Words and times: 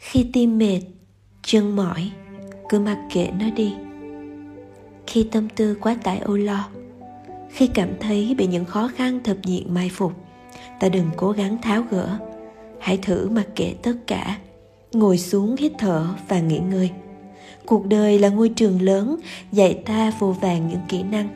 khi 0.00 0.26
tim 0.32 0.58
mệt, 0.58 0.80
chân 1.42 1.76
mỏi, 1.76 2.10
cứ 2.68 2.78
mặc 2.78 2.98
kệ 3.12 3.28
nó 3.38 3.50
đi. 3.56 3.74
Khi 5.06 5.28
tâm 5.32 5.48
tư 5.48 5.76
quá 5.80 5.96
tải 6.02 6.18
âu 6.18 6.36
lo, 6.36 6.68
khi 7.50 7.66
cảm 7.66 7.88
thấy 8.00 8.34
bị 8.38 8.46
những 8.46 8.64
khó 8.64 8.90
khăn 8.96 9.20
thập 9.24 9.36
diện 9.44 9.74
mai 9.74 9.90
phục, 9.92 10.12
ta 10.80 10.88
đừng 10.88 11.10
cố 11.16 11.32
gắng 11.32 11.58
tháo 11.62 11.82
gỡ. 11.90 12.18
Hãy 12.78 12.96
thử 12.96 13.28
mặc 13.28 13.46
kệ 13.54 13.74
tất 13.82 13.92
cả, 14.06 14.38
ngồi 14.92 15.18
xuống 15.18 15.56
hít 15.58 15.72
thở 15.78 16.06
và 16.28 16.40
nghỉ 16.40 16.58
ngơi. 16.58 16.90
Cuộc 17.66 17.86
đời 17.86 18.18
là 18.18 18.28
ngôi 18.28 18.48
trường 18.48 18.82
lớn, 18.82 19.16
dạy 19.52 19.74
ta 19.86 20.12
vô 20.18 20.32
vàng 20.32 20.68
những 20.68 20.80
kỹ 20.88 21.02
năng. 21.02 21.28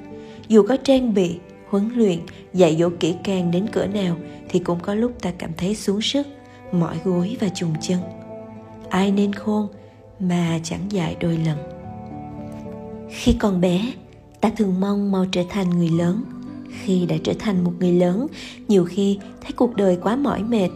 Dù 0.49 0.63
có 0.69 0.77
trang 0.77 1.15
bị, 1.15 1.39
huấn 1.69 1.89
luyện, 1.95 2.19
dạy 2.55 2.77
dỗ 2.77 2.89
kỹ 3.01 3.15
càng 3.25 3.51
đến 3.51 3.67
cỡ 3.73 3.87
nào, 3.87 4.17
thì 4.49 4.59
cũng 4.59 4.81
có 4.81 4.95
lúc 4.95 5.13
ta 5.23 5.33
cảm 5.39 5.51
thấy 5.57 5.75
xuống 5.75 6.01
sức, 6.01 6.27
mỏi 6.73 6.97
gối 7.05 7.37
và 7.41 7.49
trùng 7.49 7.75
chân 7.81 7.99
ai 8.95 9.13
nên 9.13 9.33
khôn 9.33 9.69
mà 10.21 10.61
chẳng 10.63 10.93
dạy 10.93 11.17
đôi 11.21 11.39
lần. 11.39 11.59
Khi 13.11 13.37
còn 13.39 13.61
bé, 13.61 13.93
ta 14.41 14.51
thường 14.57 14.81
mong 14.81 15.13
mau 15.13 15.27
trở 15.33 15.43
thành 15.51 15.71
người 15.71 15.89
lớn. 15.89 16.25
Khi 16.83 17.07
đã 17.07 17.17
trở 17.25 17.33
thành 17.39 17.65
một 17.65 17.73
người 17.79 17.93
lớn, 17.93 18.27
nhiều 18.69 18.85
khi 18.85 19.19
thấy 19.43 19.53
cuộc 19.57 19.77
đời 19.77 19.99
quá 20.03 20.17
mỏi 20.17 20.43
mệt, 20.43 20.69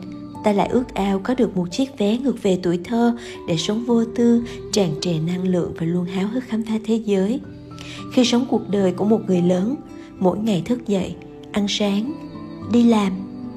ta 0.44 0.52
lại 0.52 0.68
ước 0.68 0.94
ao 0.94 1.18
có 1.18 1.34
được 1.34 1.56
một 1.56 1.66
chiếc 1.70 1.98
vé 1.98 2.18
ngược 2.18 2.42
về 2.42 2.58
tuổi 2.62 2.80
thơ 2.84 3.16
để 3.48 3.56
sống 3.56 3.84
vô 3.86 4.04
tư, 4.04 4.44
tràn 4.72 4.91
trề 5.00 5.19
năng 5.19 5.48
lượng 5.48 5.72
và 5.78 5.86
luôn 5.86 6.05
háo 6.05 6.28
hức 6.28 6.44
khám 6.44 6.62
phá 6.62 6.74
thế 6.84 6.94
giới. 6.94 7.41
Khi 8.12 8.24
sống 8.24 8.46
cuộc 8.50 8.69
đời 8.69 8.92
của 8.92 9.05
một 9.05 9.20
người 9.27 9.42
lớn, 9.42 9.77
mỗi 10.19 10.38
ngày 10.38 10.62
thức 10.64 10.86
dậy, 10.86 11.14
ăn 11.52 11.66
sáng, 11.69 12.12
đi 12.72 12.82
làm, 12.82 13.12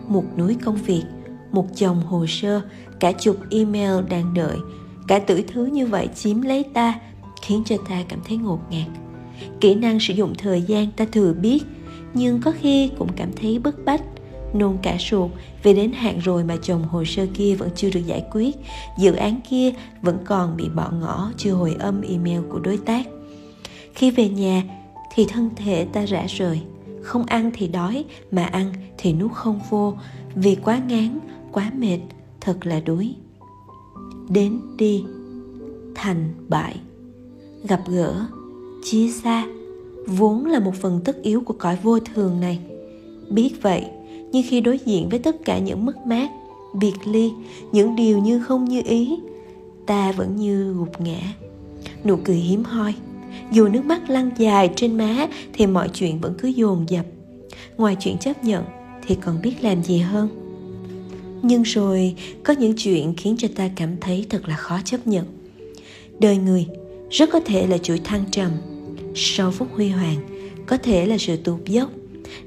một 0.08 0.26
núi 0.38 0.56
công 0.64 0.76
việc 0.76 1.04
một 1.52 1.66
chồng 1.76 2.02
hồ 2.02 2.26
sơ, 2.28 2.62
cả 3.00 3.12
chục 3.12 3.38
email 3.50 4.06
đang 4.10 4.34
đợi. 4.34 4.58
Cả 5.08 5.20
tử 5.20 5.42
thứ 5.48 5.66
như 5.66 5.88
vậy 5.88 6.10
chiếm 6.16 6.42
lấy 6.42 6.64
ta, 6.64 7.00
khiến 7.42 7.64
cho 7.66 7.76
ta 7.90 8.04
cảm 8.08 8.20
thấy 8.28 8.38
ngột 8.38 8.60
ngạt. 8.72 8.88
Kỹ 9.60 9.76
năng 9.76 10.00
sử 10.00 10.14
dụng 10.14 10.34
thời 10.38 10.62
gian 10.62 10.92
ta 10.92 11.06
thừa 11.12 11.34
biết, 11.34 11.64
nhưng 12.14 12.42
có 12.42 12.54
khi 12.62 12.92
cũng 12.98 13.10
cảm 13.16 13.30
thấy 13.42 13.60
bức 13.60 13.86
bách. 13.86 14.02
Nôn 14.54 14.78
cả 14.82 14.98
ruột, 15.10 15.32
vì 15.64 15.74
đến 15.74 15.92
hạn 15.92 16.20
rồi 16.20 16.44
mà 16.44 16.58
chồng 16.62 16.84
hồ 16.84 17.04
sơ 17.06 17.28
kia 17.34 17.56
vẫn 17.56 17.70
chưa 17.76 17.90
được 17.90 18.06
giải 18.06 18.26
quyết. 18.32 18.56
Dự 19.00 19.14
án 19.14 19.40
kia 19.50 19.72
vẫn 20.02 20.18
còn 20.26 20.58
bị 20.58 20.70
bỏ 20.76 20.92
ngỏ, 21.00 21.32
chưa 21.38 21.54
hồi 21.54 21.76
âm 21.80 22.02
email 22.02 22.40
của 22.50 22.60
đối 22.60 22.78
tác. 22.78 23.08
Khi 23.94 24.12
về 24.12 24.30
nhà, 24.30 24.64
thì 25.16 25.26
thân 25.26 25.50
thể 25.56 25.86
ta 25.94 26.06
rã 26.06 26.26
rời. 26.28 26.62
Không 27.02 27.26
ăn 27.26 27.52
thì 27.54 27.68
đói, 27.68 28.06
mà 28.32 28.46
ăn 28.46 28.74
thì 28.98 29.14
nuốt 29.14 29.32
không 29.32 29.60
vô. 29.70 29.94
Vì 30.36 30.56
quá 30.56 30.82
ngán 30.88 31.20
quá 31.52 31.72
mệt, 31.78 32.00
thật 32.42 32.66
là 32.66 32.80
đuối. 32.80 33.16
Đến 34.30 34.62
đi, 34.78 35.04
thành 35.96 36.34
bại. 36.50 36.76
Gặp 37.64 37.82
gỡ, 37.88 38.26
chia 38.84 39.10
xa, 39.10 39.46
vốn 40.08 40.46
là 40.46 40.60
một 40.60 40.76
phần 40.76 41.02
tất 41.06 41.22
yếu 41.24 41.42
của 41.42 41.54
cõi 41.54 41.78
vô 41.84 42.00
thường 42.00 42.40
này. 42.40 42.60
Biết 43.30 43.52
vậy, 43.62 43.86
nhưng 44.32 44.44
khi 44.50 44.62
đối 44.62 44.80
diện 44.86 45.10
với 45.10 45.20
tất 45.20 45.46
cả 45.46 45.60
những 45.60 45.86
mất 45.86 45.98
mát, 46.06 46.32
biệt 46.74 46.94
ly, 47.06 47.32
những 47.72 47.96
điều 47.96 48.20
như 48.20 48.40
không 48.40 48.66
như 48.66 48.82
ý, 48.86 49.20
ta 49.86 50.12
vẫn 50.12 50.36
như 50.36 50.74
gục 50.74 51.02
ngã. 51.02 51.20
Nụ 52.06 52.18
cười 52.24 52.36
hiếm 52.36 52.64
hoi. 52.64 52.96
Dù 53.52 53.68
nước 53.68 53.86
mắt 53.86 54.10
lăn 54.10 54.32
dài 54.38 54.70
trên 54.76 54.98
má 54.98 55.28
thì 55.54 55.68
mọi 55.68 55.90
chuyện 55.90 56.20
vẫn 56.20 56.34
cứ 56.38 56.48
dồn 56.48 56.86
dập. 56.90 57.06
Ngoài 57.78 57.98
chuyện 58.00 58.18
chấp 58.18 58.44
nhận 58.44 58.64
thì 59.08 59.16
còn 59.16 59.42
biết 59.42 59.54
làm 59.62 59.84
gì 59.84 60.00
hơn? 60.00 60.41
Nhưng 61.42 61.64
rồi, 61.64 62.16
có 62.44 62.54
những 62.54 62.74
chuyện 62.78 63.14
khiến 63.18 63.36
cho 63.38 63.48
ta 63.56 63.70
cảm 63.76 63.98
thấy 64.02 64.26
thật 64.30 64.48
là 64.48 64.56
khó 64.56 64.80
chấp 64.86 65.08
nhận. 65.08 65.26
Đời 66.20 66.38
người 66.38 66.66
rất 67.10 67.30
có 67.32 67.40
thể 67.40 67.68
là 67.68 67.78
chuỗi 67.78 67.98
thăng 67.98 68.24
trầm, 68.32 68.52
sau 69.16 69.52
phút 69.52 69.68
huy 69.76 69.90
hoàng, 69.90 70.18
có 70.66 70.78
thể 70.78 71.06
là 71.06 71.18
sự 71.18 71.38
tụt 71.38 71.66
dốc. 71.66 71.90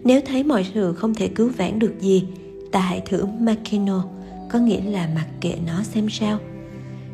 Nếu 0.05 0.21
thấy 0.27 0.43
mọi 0.43 0.67
sự 0.75 0.93
không 0.93 1.15
thể 1.15 1.29
cứu 1.29 1.51
vãn 1.57 1.79
được 1.79 1.93
gì, 2.01 2.25
ta 2.73 2.81
hãy 2.81 3.03
thử 3.07 3.25
Makino, 3.41 4.05
có 4.51 4.59
nghĩa 4.59 4.83
là 4.91 5.09
mặc 5.15 5.27
kệ 5.41 5.55
nó 5.67 5.83
xem 5.83 6.09
sao. 6.11 6.39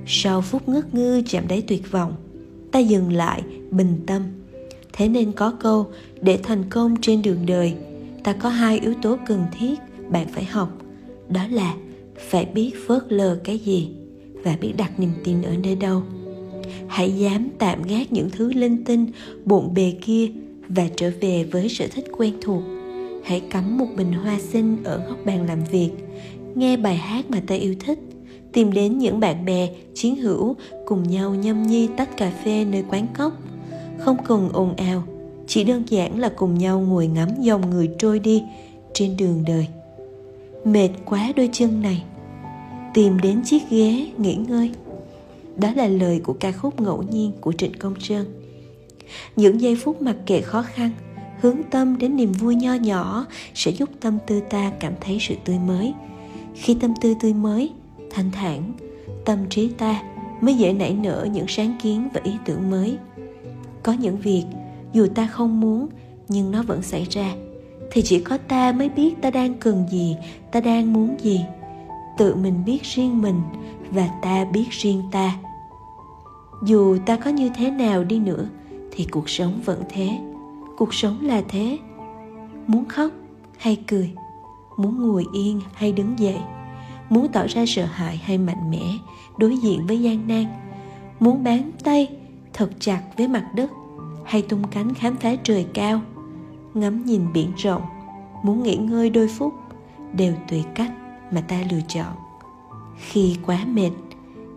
Sau 0.07 0.41
phút 0.41 0.69
ngất 0.69 0.95
ngư 0.95 1.23
chạm 1.27 1.49
đáy 1.49 1.63
tuyệt 1.63 1.91
vọng, 1.91 2.15
ta 2.73 2.79
dừng 2.79 3.13
lại, 3.13 3.43
bình 3.71 4.01
tâm. 4.07 4.23
Thế 4.93 5.09
nên 5.09 5.33
có 5.33 5.51
câu, 5.61 5.87
để 6.21 6.39
thành 6.43 6.65
công 6.71 6.97
trên 7.01 7.23
đường 7.23 7.47
đời, 7.47 7.75
ta 8.25 8.33
có 8.33 8.49
hai 8.49 8.79
yếu 8.79 8.95
tố 9.03 9.19
cần 9.27 9.45
thiết, 9.59 9.75
bạn 10.09 10.27
phải 10.33 10.45
học 10.45 10.79
đó 11.33 11.43
là 11.51 11.75
phải 12.19 12.45
biết 12.45 12.71
phớt 12.87 13.03
lờ 13.09 13.39
cái 13.45 13.59
gì 13.59 13.89
và 14.45 14.57
biết 14.61 14.73
đặt 14.77 15.01
niềm 15.01 15.11
tin 15.25 15.43
ở 15.43 15.53
nơi 15.63 15.77
đâu. 15.77 16.03
Hãy 16.89 17.13
dám 17.13 17.49
tạm 17.59 17.83
gác 17.83 18.13
những 18.13 18.31
thứ 18.31 18.53
linh 18.53 18.85
tinh, 18.85 19.07
bộn 19.45 19.75
bề 19.75 19.93
kia 20.03 20.29
và 20.69 20.89
trở 20.97 21.13
về 21.21 21.45
với 21.45 21.69
sở 21.69 21.87
thích 21.95 22.05
quen 22.17 22.35
thuộc. 22.41 22.63
Hãy 23.25 23.41
cắm 23.41 23.79
một 23.79 23.87
bình 23.97 24.13
hoa 24.13 24.39
xinh 24.41 24.77
ở 24.85 25.03
góc 25.09 25.19
bàn 25.25 25.47
làm 25.47 25.59
việc, 25.71 25.91
nghe 26.55 26.77
bài 26.77 26.97
hát 26.97 27.31
mà 27.31 27.43
ta 27.47 27.55
yêu 27.55 27.75
thích, 27.81 27.99
tìm 28.53 28.73
đến 28.73 28.99
những 28.99 29.21
bạn 29.21 29.45
bè, 29.45 29.69
chiến 29.95 30.17
hữu 30.17 30.57
cùng 30.87 31.03
nhau 31.03 31.35
nhâm 31.35 31.63
nhi 31.63 31.89
tách 31.97 32.17
cà 32.17 32.33
phê 32.45 32.65
nơi 32.65 32.85
quán 32.91 33.07
cốc. 33.19 33.33
Không 33.99 34.17
cần 34.27 34.49
ồn 34.53 34.77
ào, 34.77 35.03
chỉ 35.47 35.65
đơn 35.65 35.83
giản 35.89 36.21
là 36.21 36.29
cùng 36.29 36.55
nhau 36.55 36.81
ngồi 36.81 37.07
ngắm 37.07 37.29
dòng 37.41 37.71
người 37.71 37.91
trôi 37.99 38.19
đi 38.19 38.43
trên 38.95 39.17
đường 39.17 39.45
đời 39.47 39.67
mệt 40.65 40.89
quá 41.05 41.33
đôi 41.37 41.49
chân 41.53 41.83
này. 41.83 42.05
Tìm 42.95 43.19
đến 43.21 43.43
chiếc 43.45 43.63
ghế, 43.71 44.07
nghỉ 44.19 44.35
ngơi. 44.35 44.71
Đó 45.57 45.73
là 45.77 45.87
lời 45.87 46.21
của 46.25 46.33
ca 46.33 46.53
khúc 46.53 46.81
ngẫu 46.81 47.03
nhiên 47.03 47.33
của 47.41 47.53
trịnh 47.53 47.79
công 47.79 48.01
sơn 48.01 48.41
những 49.37 49.61
giây 49.61 49.77
phút 49.77 50.03
mặc 50.03 50.17
kệ 50.27 50.41
khó 50.41 50.63
khăn, 50.63 50.91
hướng 51.41 51.57
tâm 51.71 51.99
đến 51.99 52.17
niềm 52.17 52.33
vui 52.33 52.55
nho 52.55 52.75
nhỏ 52.75 53.27
sẽ 53.55 53.71
giúp 53.71 53.89
tâm 54.01 54.19
tư 54.27 54.41
ta 54.51 54.73
cảm 54.81 54.93
thấy 55.01 55.19
sự 55.21 55.35
tươi 55.45 55.59
mới. 55.59 55.95
Khi 56.55 56.75
tâm 56.75 56.95
tư 57.01 57.15
tươi 57.21 57.35
mới, 57.35 57.73
thanh 58.11 58.31
thản, 58.31 58.73
tâm 59.25 59.39
trí 59.51 59.69
ta 59.69 60.03
mới 60.41 60.55
dễ 60.55 60.73
nảy 60.73 60.95
nở 60.95 61.29
những 61.33 61.49
sáng 61.49 61.79
kiến 61.83 62.09
và 62.15 62.21
ý 62.25 62.33
tưởng 62.45 62.71
mới. 62.71 62.99
Có 63.83 63.93
những 63.93 64.17
việc 64.17 64.45
dù 64.93 65.07
ta 65.15 65.27
không 65.27 65.61
muốn, 65.61 65.89
nhưng 66.29 66.51
nó 66.51 66.63
vẫn 66.63 66.83
xảy 66.83 67.07
ra 67.11 67.35
thì 67.91 68.03
chỉ 68.03 68.21
có 68.21 68.39
ta 68.49 68.73
mới 68.73 68.89
biết 68.89 69.23
ta 69.23 69.31
đang 69.31 69.55
cần 69.55 69.87
gì, 69.91 70.17
ta 70.53 70.61
đang 70.61 70.93
muốn 70.93 71.17
gì. 71.21 71.41
Tự 72.19 72.35
mình 72.35 72.65
biết 72.67 72.83
riêng 72.83 73.23
mình 73.23 73.43
và 73.91 74.09
ta 74.23 74.45
biết 74.45 74.71
riêng 74.71 75.03
ta. 75.13 75.37
Dù 76.63 76.99
ta 77.07 77.17
có 77.17 77.31
như 77.31 77.51
thế 77.57 77.71
nào 77.71 78.05
đi 78.05 78.19
nữa, 78.19 78.49
thì 78.91 79.07
cuộc 79.11 79.29
sống 79.29 79.61
vẫn 79.65 79.83
thế. 79.89 80.19
Cuộc 80.77 80.95
sống 80.95 81.19
là 81.23 81.43
thế. 81.49 81.79
Muốn 82.67 82.85
khóc 82.85 83.11
hay 83.59 83.77
cười, 83.87 84.11
muốn 84.77 85.07
ngồi 85.07 85.25
yên 85.33 85.61
hay 85.75 85.93
đứng 85.93 86.19
dậy, 86.19 86.39
muốn 87.09 87.29
tỏ 87.33 87.47
ra 87.47 87.65
sợ 87.67 87.85
hãi 87.85 88.17
hay 88.17 88.39
mạnh 88.39 88.71
mẽ 88.71 88.83
đối 89.39 89.57
diện 89.57 89.87
với 89.87 90.01
gian 90.03 90.29
nan, 90.29 90.45
muốn 91.21 91.45
bám 91.45 91.73
tay, 91.85 92.09
thật 92.53 92.71
chặt 92.81 93.03
với 93.17 93.29
mặt 93.29 93.47
đất 93.55 93.71
hay 94.25 94.43
tung 94.43 94.63
cánh 94.71 94.95
khám 94.95 95.17
phá 95.17 95.37
trời 95.45 95.67
cao 95.75 96.01
ngắm 96.75 97.05
nhìn 97.05 97.33
biển 97.33 97.53
rộng, 97.57 97.83
muốn 98.43 98.63
nghỉ 98.63 98.77
ngơi 98.77 99.11
đôi 99.11 99.29
phút 99.29 99.55
đều 100.13 100.35
tùy 100.49 100.65
cách 100.75 100.93
mà 101.31 101.41
ta 101.41 101.57
lựa 101.71 101.81
chọn. 101.89 102.13
Khi 102.97 103.37
quá 103.47 103.65
mệt, 103.65 103.91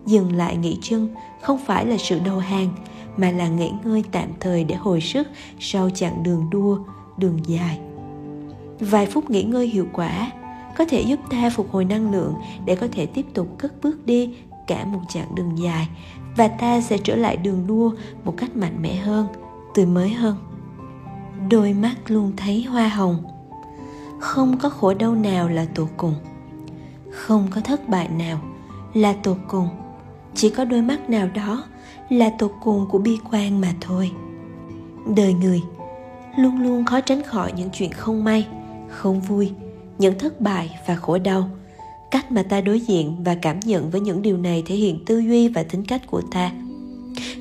dừng 0.06 0.32
lại 0.32 0.56
nghỉ 0.56 0.78
chân 0.82 1.08
không 1.40 1.58
phải 1.66 1.86
là 1.86 1.96
sự 1.98 2.20
đầu 2.24 2.38
hàng, 2.38 2.68
mà 3.16 3.30
là 3.30 3.48
nghỉ 3.48 3.72
ngơi 3.84 4.04
tạm 4.12 4.28
thời 4.40 4.64
để 4.64 4.74
hồi 4.74 5.00
sức 5.00 5.28
sau 5.60 5.90
chặng 5.90 6.22
đường 6.22 6.50
đua, 6.50 6.78
đường 7.16 7.38
dài. 7.46 7.80
Vài 8.80 9.06
phút 9.06 9.30
nghỉ 9.30 9.42
ngơi 9.42 9.66
hiệu 9.66 9.86
quả 9.92 10.32
có 10.76 10.84
thể 10.84 11.00
giúp 11.00 11.20
ta 11.30 11.50
phục 11.50 11.72
hồi 11.72 11.84
năng 11.84 12.12
lượng 12.12 12.34
để 12.64 12.76
có 12.76 12.88
thể 12.92 13.06
tiếp 13.06 13.26
tục 13.34 13.48
cất 13.58 13.82
bước 13.82 14.06
đi 14.06 14.34
cả 14.66 14.84
một 14.84 15.00
chặng 15.08 15.34
đường 15.34 15.58
dài 15.58 15.88
và 16.36 16.48
ta 16.48 16.80
sẽ 16.80 16.98
trở 16.98 17.16
lại 17.16 17.36
đường 17.36 17.66
đua 17.66 17.90
một 18.24 18.34
cách 18.36 18.56
mạnh 18.56 18.82
mẽ 18.82 18.96
hơn, 18.96 19.26
tươi 19.74 19.86
mới 19.86 20.10
hơn 20.10 20.36
đôi 21.50 21.72
mắt 21.72 21.94
luôn 22.06 22.32
thấy 22.36 22.62
hoa 22.62 22.88
hồng. 22.88 23.16
Không 24.20 24.58
có 24.58 24.68
khổ 24.68 24.94
đau 24.94 25.14
nào 25.14 25.48
là 25.48 25.66
tột 25.74 25.88
cùng. 25.96 26.14
Không 27.10 27.48
có 27.50 27.60
thất 27.60 27.88
bại 27.88 28.08
nào 28.08 28.40
là 28.94 29.12
tột 29.12 29.36
cùng. 29.48 29.68
Chỉ 30.34 30.50
có 30.50 30.64
đôi 30.64 30.82
mắt 30.82 31.10
nào 31.10 31.28
đó 31.34 31.64
là 32.08 32.30
tột 32.38 32.52
cùng 32.62 32.86
của 32.90 32.98
bi 32.98 33.18
quan 33.30 33.60
mà 33.60 33.74
thôi. 33.80 34.10
Đời 35.16 35.34
người 35.34 35.62
luôn 36.36 36.62
luôn 36.62 36.84
khó 36.84 37.00
tránh 37.00 37.22
khỏi 37.22 37.52
những 37.52 37.70
chuyện 37.72 37.92
không 37.92 38.24
may, 38.24 38.46
không 38.88 39.20
vui, 39.20 39.50
những 39.98 40.18
thất 40.18 40.40
bại 40.40 40.78
và 40.86 40.94
khổ 40.94 41.18
đau. 41.18 41.50
Cách 42.10 42.32
mà 42.32 42.42
ta 42.42 42.60
đối 42.60 42.80
diện 42.80 43.24
và 43.24 43.34
cảm 43.34 43.60
nhận 43.60 43.90
với 43.90 44.00
những 44.00 44.22
điều 44.22 44.36
này 44.36 44.62
thể 44.66 44.74
hiện 44.74 45.04
tư 45.06 45.18
duy 45.18 45.48
và 45.48 45.62
tính 45.62 45.84
cách 45.84 46.02
của 46.06 46.22
ta. 46.30 46.52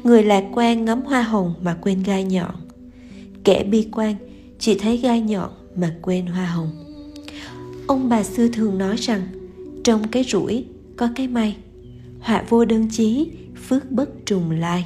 Người 0.03 0.23
lạc 0.23 0.43
quan 0.53 0.85
ngắm 0.85 1.01
hoa 1.01 1.21
hồng 1.21 1.53
mà 1.61 1.77
quên 1.81 2.03
gai 2.03 2.23
nhọn 2.23 2.55
kẻ 3.43 3.63
bi 3.63 3.87
quan, 3.91 4.15
chỉ 4.59 4.77
thấy 4.79 4.97
gai 4.97 5.21
nhọn 5.21 5.49
mà 5.75 5.95
quên 6.01 6.25
hoa 6.25 6.45
hồng. 6.45 6.69
Ông 7.87 8.09
bà 8.09 8.23
xưa 8.23 8.47
thường 8.47 8.77
nói 8.77 8.95
rằng, 8.95 9.21
trong 9.83 10.07
cái 10.07 10.23
rủi 10.23 10.65
có 10.97 11.09
cái 11.15 11.27
may, 11.27 11.55
họa 12.19 12.43
vô 12.49 12.65
đơn 12.65 12.87
chí, 12.91 13.31
phước 13.67 13.91
bất 13.91 14.25
trùng 14.25 14.51
lai. 14.51 14.85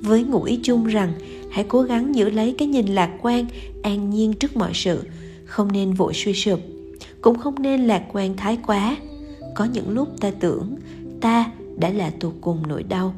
Với 0.00 0.24
ngụ 0.24 0.42
ý 0.42 0.60
chung 0.62 0.86
rằng, 0.86 1.12
hãy 1.50 1.64
cố 1.68 1.82
gắng 1.82 2.14
giữ 2.14 2.30
lấy 2.30 2.54
cái 2.58 2.68
nhìn 2.68 2.86
lạc 2.86 3.10
quan, 3.22 3.46
an 3.82 4.10
nhiên 4.10 4.32
trước 4.32 4.56
mọi 4.56 4.70
sự, 4.74 5.02
không 5.44 5.72
nên 5.72 5.92
vội 5.92 6.14
suy 6.14 6.34
sụp, 6.34 6.60
cũng 7.20 7.38
không 7.38 7.62
nên 7.62 7.80
lạc 7.80 8.04
quan 8.12 8.36
thái 8.36 8.58
quá. 8.66 8.96
Có 9.54 9.64
những 9.64 9.90
lúc 9.90 10.20
ta 10.20 10.30
tưởng 10.30 10.76
ta 11.20 11.52
đã 11.76 11.90
là 11.90 12.10
tột 12.20 12.32
cùng 12.40 12.66
nỗi 12.68 12.82
đau 12.82 13.14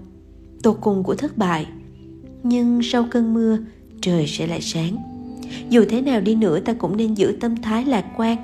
tột 0.64 0.78
cùng 0.80 1.02
của 1.02 1.14
thất 1.14 1.38
bại, 1.38 1.66
nhưng 2.42 2.82
sau 2.82 3.06
cơn 3.10 3.34
mưa 3.34 3.58
trời 4.04 4.26
sẽ 4.26 4.46
lại 4.46 4.60
sáng. 4.60 4.96
Dù 5.68 5.84
thế 5.88 6.00
nào 6.00 6.20
đi 6.20 6.34
nữa, 6.34 6.60
ta 6.60 6.72
cũng 6.72 6.96
nên 6.96 7.14
giữ 7.14 7.36
tâm 7.40 7.62
thái 7.62 7.84
lạc 7.84 8.04
quan. 8.16 8.36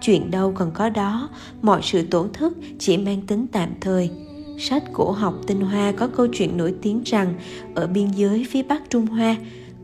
Chuyện 0.00 0.30
đâu 0.30 0.52
còn 0.56 0.70
có 0.74 0.88
đó, 0.88 1.28
mọi 1.62 1.80
sự 1.82 2.02
tổn 2.02 2.32
thất 2.32 2.52
chỉ 2.78 2.96
mang 2.96 3.20
tính 3.26 3.46
tạm 3.52 3.68
thời. 3.80 4.10
Sách 4.58 4.84
cổ 4.92 5.10
học 5.10 5.34
tinh 5.46 5.60
hoa 5.60 5.92
có 5.92 6.06
câu 6.06 6.26
chuyện 6.26 6.56
nổi 6.56 6.74
tiếng 6.82 7.02
rằng, 7.04 7.34
ở 7.74 7.86
biên 7.86 8.10
giới 8.10 8.46
phía 8.50 8.62
bắc 8.62 8.90
trung 8.90 9.06
hoa, 9.06 9.36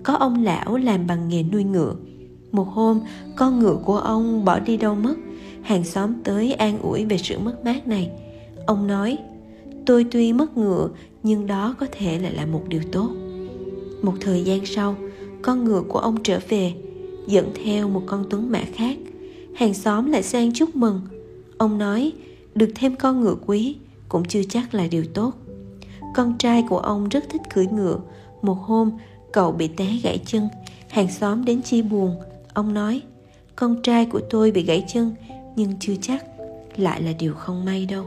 có 0.02 0.14
ông 0.14 0.44
lão 0.44 0.76
làm 0.76 1.06
bằng 1.06 1.28
nghề 1.28 1.42
nuôi 1.42 1.64
ngựa. 1.64 1.94
Một 2.52 2.68
hôm, 2.68 3.00
con 3.36 3.58
ngựa 3.58 3.76
của 3.84 3.98
ông 3.98 4.44
bỏ 4.44 4.58
đi 4.58 4.76
đâu 4.76 4.94
mất? 4.94 5.14
Hàng 5.62 5.84
xóm 5.84 6.14
tới 6.24 6.52
an 6.52 6.78
ủi 6.82 7.04
về 7.04 7.18
sự 7.18 7.38
mất 7.38 7.64
mát 7.64 7.86
này. 7.88 8.10
Ông 8.66 8.86
nói, 8.86 9.18
tôi 9.86 10.06
tuy 10.10 10.32
mất 10.32 10.56
ngựa, 10.56 10.88
nhưng 11.22 11.46
đó 11.46 11.74
có 11.78 11.86
thể 11.92 12.18
lại 12.18 12.32
là 12.34 12.46
một 12.46 12.62
điều 12.68 12.82
tốt. 12.92 13.10
Một 14.02 14.14
thời 14.20 14.42
gian 14.42 14.66
sau 14.66 14.96
con 15.42 15.64
ngựa 15.64 15.82
của 15.88 15.98
ông 15.98 16.22
trở 16.22 16.40
về, 16.48 16.72
dẫn 17.26 17.50
theo 17.64 17.88
một 17.88 18.02
con 18.06 18.24
tuấn 18.30 18.50
mã 18.50 18.62
khác. 18.74 18.96
Hàng 19.54 19.74
xóm 19.74 20.10
lại 20.10 20.22
sang 20.22 20.52
chúc 20.52 20.76
mừng. 20.76 21.00
Ông 21.58 21.78
nói, 21.78 22.12
được 22.54 22.70
thêm 22.74 22.96
con 22.96 23.20
ngựa 23.20 23.36
quý, 23.46 23.76
cũng 24.08 24.24
chưa 24.24 24.42
chắc 24.48 24.74
là 24.74 24.86
điều 24.90 25.04
tốt. 25.14 25.32
Con 26.14 26.38
trai 26.38 26.64
của 26.68 26.78
ông 26.78 27.08
rất 27.08 27.24
thích 27.30 27.42
cưỡi 27.54 27.66
ngựa. 27.66 27.98
Một 28.42 28.54
hôm, 28.54 28.90
cậu 29.32 29.52
bị 29.52 29.68
té 29.68 29.86
gãy 30.02 30.20
chân. 30.26 30.48
Hàng 30.88 31.10
xóm 31.10 31.44
đến 31.44 31.62
chia 31.62 31.82
buồn. 31.82 32.16
Ông 32.54 32.74
nói, 32.74 33.00
con 33.56 33.82
trai 33.82 34.06
của 34.06 34.20
tôi 34.30 34.50
bị 34.50 34.62
gãy 34.62 34.84
chân, 34.88 35.14
nhưng 35.56 35.72
chưa 35.80 35.94
chắc 36.00 36.24
lại 36.76 37.02
là 37.02 37.12
điều 37.18 37.34
không 37.34 37.64
may 37.64 37.86
đâu. 37.86 38.04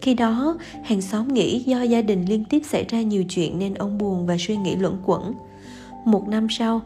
Khi 0.00 0.14
đó, 0.14 0.56
hàng 0.84 1.02
xóm 1.02 1.34
nghĩ 1.34 1.60
do 1.60 1.82
gia 1.82 2.02
đình 2.02 2.24
liên 2.28 2.44
tiếp 2.44 2.62
xảy 2.70 2.84
ra 2.88 3.02
nhiều 3.02 3.24
chuyện 3.28 3.58
nên 3.58 3.74
ông 3.74 3.98
buồn 3.98 4.26
và 4.26 4.36
suy 4.38 4.56
nghĩ 4.56 4.76
luẩn 4.76 4.96
quẩn 5.04 5.32
một 6.06 6.28
năm 6.28 6.46
sau, 6.50 6.82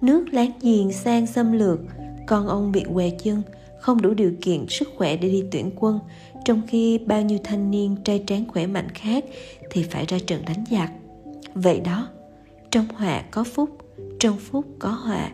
nước 0.00 0.24
láng 0.32 0.52
giềng 0.62 0.92
sang 0.92 1.26
xâm 1.26 1.52
lược, 1.52 1.80
con 2.26 2.46
ông 2.46 2.72
bị 2.72 2.84
què 2.94 3.10
chân, 3.10 3.42
không 3.80 4.02
đủ 4.02 4.14
điều 4.14 4.32
kiện 4.40 4.66
sức 4.68 4.88
khỏe 4.96 5.16
để 5.16 5.28
đi 5.28 5.44
tuyển 5.52 5.70
quân. 5.76 6.00
Trong 6.44 6.62
khi 6.68 6.98
bao 6.98 7.22
nhiêu 7.22 7.38
thanh 7.44 7.70
niên 7.70 7.96
trai 8.04 8.24
tráng 8.26 8.44
khỏe 8.48 8.66
mạnh 8.66 8.88
khác 8.94 9.24
thì 9.70 9.82
phải 9.82 10.06
ra 10.06 10.18
trận 10.26 10.44
đánh 10.46 10.64
giặc. 10.70 10.90
Vậy 11.54 11.80
đó, 11.80 12.08
trong 12.70 12.86
họa 12.94 13.22
có 13.30 13.44
phúc, 13.44 13.78
trong 14.20 14.36
phúc 14.36 14.66
có 14.78 14.88
họa. 14.88 15.30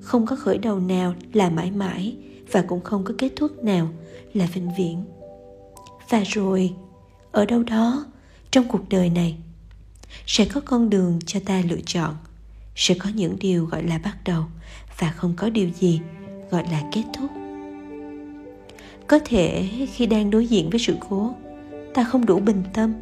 Không 0.00 0.26
có 0.26 0.36
khởi 0.36 0.58
đầu 0.58 0.80
nào 0.80 1.14
là 1.32 1.50
mãi 1.50 1.70
mãi 1.70 2.16
và 2.52 2.62
cũng 2.62 2.80
không 2.80 3.04
có 3.04 3.14
kết 3.18 3.32
thúc 3.36 3.64
nào 3.64 3.88
là 4.34 4.48
vĩnh 4.54 4.70
viễn. 4.78 5.04
Và 6.08 6.22
rồi, 6.26 6.72
ở 7.32 7.44
đâu 7.44 7.62
đó 7.62 8.04
trong 8.50 8.64
cuộc 8.68 8.88
đời 8.88 9.10
này, 9.10 9.36
sẽ 10.26 10.44
có 10.44 10.60
con 10.64 10.90
đường 10.90 11.18
cho 11.26 11.40
ta 11.44 11.62
lựa 11.68 11.80
chọn 11.86 12.14
sẽ 12.76 12.94
có 12.94 13.10
những 13.14 13.36
điều 13.40 13.66
gọi 13.66 13.82
là 13.82 13.98
bắt 13.98 14.16
đầu 14.24 14.44
và 14.98 15.10
không 15.10 15.34
có 15.36 15.50
điều 15.50 15.68
gì 15.68 16.00
gọi 16.50 16.64
là 16.70 16.82
kết 16.92 17.02
thúc. 17.18 17.30
Có 19.06 19.18
thể 19.24 19.68
khi 19.92 20.06
đang 20.06 20.30
đối 20.30 20.46
diện 20.46 20.70
với 20.70 20.80
sự 20.80 20.96
cố, 21.08 21.34
ta 21.94 22.04
không 22.04 22.26
đủ 22.26 22.38
bình 22.38 22.62
tâm 22.74 22.94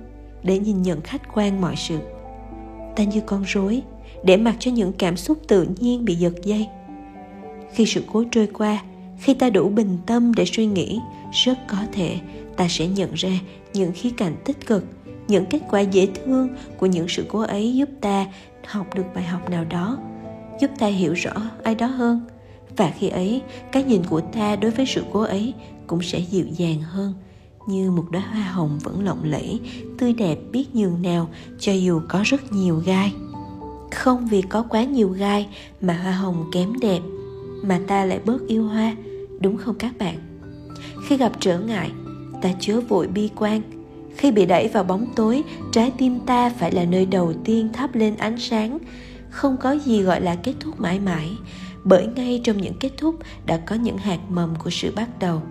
để 0.43 0.59
nhìn 0.59 0.83
nhận 0.83 1.01
khách 1.01 1.23
quan 1.35 1.61
mọi 1.61 1.77
sự. 1.77 1.99
Ta 2.97 3.05
như 3.05 3.21
con 3.27 3.45
rối 3.47 3.83
để 4.25 4.37
mặc 4.37 4.57
cho 4.59 4.71
những 4.71 4.93
cảm 4.93 5.17
xúc 5.17 5.39
tự 5.49 5.67
nhiên 5.79 6.05
bị 6.05 6.15
giật 6.15 6.33
dây. 6.45 6.67
Khi 7.73 7.87
sự 7.87 8.05
cố 8.13 8.25
trôi 8.31 8.47
qua, 8.47 8.83
khi 9.21 9.35
ta 9.35 9.51
đủ 9.51 9.69
bình 9.69 9.99
tâm 10.07 10.35
để 10.35 10.45
suy 10.45 10.67
nghĩ, 10.67 11.01
rất 11.33 11.59
có 11.69 11.77
thể 11.93 12.19
ta 12.57 12.67
sẽ 12.69 12.87
nhận 12.87 13.15
ra 13.15 13.31
những 13.75 13.93
khía 13.93 14.11
cạnh 14.17 14.37
tích 14.45 14.67
cực, 14.67 14.85
những 15.29 15.47
kết 15.47 15.61
quả 15.71 15.81
dễ 15.81 16.09
thương 16.15 16.49
của 16.79 16.87
những 16.87 17.09
sự 17.09 17.25
cố 17.29 17.41
ấy 17.41 17.75
giúp 17.75 17.89
ta 18.01 18.27
học 18.67 18.95
được 18.95 19.05
bài 19.15 19.25
học 19.25 19.51
nào 19.51 19.65
đó, 19.65 19.99
giúp 20.61 20.71
ta 20.79 20.87
hiểu 20.87 21.13
rõ 21.13 21.33
ai 21.63 21.75
đó 21.75 21.87
hơn. 21.87 22.21
Và 22.77 22.93
khi 22.99 23.09
ấy, 23.09 23.43
cái 23.73 23.85
nhìn 23.85 24.03
của 24.05 24.21
ta 24.21 24.57
đối 24.57 24.71
với 24.71 24.87
sự 24.87 25.05
cố 25.13 25.21
ấy 25.21 25.55
cũng 25.87 26.03
sẽ 26.03 26.19
dịu 26.19 26.47
dàng 26.47 26.83
hơn, 26.83 27.15
như 27.67 27.91
một 27.91 28.05
đóa 28.11 28.23
hoa 28.23 28.43
hồng 28.43 28.79
vẫn 28.83 29.05
lộng 29.05 29.25
lẫy, 29.25 29.61
tươi 29.99 30.13
đẹp 30.13 30.39
biết 30.53 30.75
nhường 30.75 31.03
nào 31.03 31.29
cho 31.59 31.73
dù 31.73 32.01
có 32.09 32.23
rất 32.25 32.53
nhiều 32.53 32.83
gai. 32.87 33.15
Không 33.93 34.27
vì 34.27 34.43
có 34.43 34.63
quá 34.63 34.85
nhiều 34.85 35.09
gai 35.09 35.49
mà 35.81 36.01
hoa 36.03 36.13
hồng 36.13 36.51
kém 36.53 36.81
đẹp, 36.81 37.01
mà 37.63 37.81
ta 37.87 38.05
lại 38.05 38.21
bớt 38.25 38.47
yêu 38.49 38.69
hoa, 38.69 38.97
đúng 39.41 39.57
không 39.57 39.75
các 39.79 39.99
bạn? 39.99 40.17
Khi 41.07 41.17
gặp 41.17 41.33
trở 41.41 41.59
ngại, 41.59 41.91
ta 42.43 42.51
chớ 42.61 42.81
vội 42.81 43.07
bi 43.07 43.31
quan 43.37 43.61
khi 44.17 44.31
bị 44.31 44.47
đẩy 44.47 44.69
vào 44.69 44.85
bóng 44.85 45.07
tối, 45.17 45.43
trái 45.73 45.93
tim 45.99 46.21
ta 46.21 46.51
phải 46.51 46.73
là 46.73 46.85
nơi 46.85 47.07
đầu 47.07 47.33
tiên 47.45 47.69
thắp 47.73 47.95
lên 47.95 48.17
ánh 48.17 48.39
sáng. 48.39 48.79
Không 49.31 49.57
có 49.57 49.73
gì 49.73 50.03
gọi 50.03 50.21
là 50.21 50.35
kết 50.35 50.55
thúc 50.61 50.81
mãi 50.81 51.01
mãi, 51.01 51.31
bởi 51.85 52.07
ngay 52.07 52.41
trong 52.45 52.57
những 52.57 52.75
kết 52.81 52.91
thúc 52.97 53.15
đã 53.47 53.57
có 53.57 53.77
những 53.77 53.99
hạt 53.99 54.19
mầm 54.29 54.55
của 54.65 54.71
sự 54.71 54.93
bắt 54.97 55.09
đầu. 55.19 55.43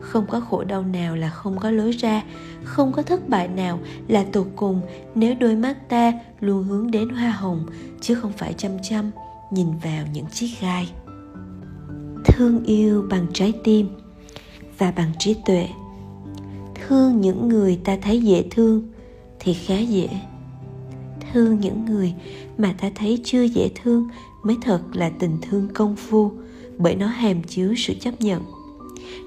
Không 0.00 0.26
có 0.26 0.40
khổ 0.40 0.64
đau 0.64 0.82
nào 0.82 1.16
là 1.16 1.30
không 1.30 1.58
có 1.58 1.70
lối 1.70 1.90
ra, 1.90 2.22
không 2.64 2.92
có 2.92 3.02
thất 3.02 3.28
bại 3.28 3.48
nào 3.48 3.78
là 4.08 4.24
tột 4.32 4.46
cùng 4.56 4.80
nếu 5.14 5.34
đôi 5.40 5.56
mắt 5.56 5.88
ta 5.88 6.12
luôn 6.40 6.64
hướng 6.64 6.90
đến 6.90 7.08
hoa 7.08 7.30
hồng, 7.30 7.66
chứ 8.00 8.14
không 8.14 8.32
phải 8.32 8.52
chăm 8.52 8.72
chăm 8.82 9.10
nhìn 9.50 9.68
vào 9.82 10.06
những 10.12 10.26
chiếc 10.26 10.50
gai. 10.60 10.88
Thương 12.24 12.64
yêu 12.64 13.06
bằng 13.10 13.26
trái 13.32 13.52
tim 13.64 13.88
và 14.78 14.90
bằng 14.90 15.12
trí 15.18 15.36
tuệ 15.46 15.68
thương 16.88 17.20
những 17.20 17.48
người 17.48 17.78
ta 17.84 17.96
thấy 18.02 18.20
dễ 18.20 18.44
thương 18.50 18.82
thì 19.40 19.54
khá 19.54 19.78
dễ. 19.78 20.08
Thương 21.32 21.60
những 21.60 21.84
người 21.84 22.14
mà 22.58 22.74
ta 22.80 22.90
thấy 22.94 23.20
chưa 23.24 23.42
dễ 23.42 23.70
thương 23.82 24.08
mới 24.42 24.56
thật 24.62 24.80
là 24.92 25.10
tình 25.18 25.36
thương 25.42 25.68
công 25.74 25.96
phu, 25.96 26.32
bởi 26.78 26.94
nó 26.94 27.06
hàm 27.06 27.42
chứa 27.42 27.74
sự 27.76 27.94
chấp 28.00 28.20
nhận. 28.20 28.42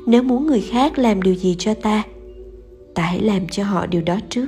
Nếu 0.07 0.23
muốn 0.23 0.47
người 0.47 0.61
khác 0.61 0.97
làm 0.97 1.21
điều 1.21 1.35
gì 1.35 1.55
cho 1.59 1.73
ta 1.73 2.03
ta 2.95 3.03
hãy 3.03 3.19
làm 3.19 3.47
cho 3.47 3.63
họ 3.63 3.85
điều 3.85 4.01
đó 4.01 4.19
trước. 4.29 4.47